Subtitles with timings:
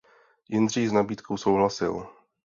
[0.49, 2.07] Jindřich s nabídkou souhlasil.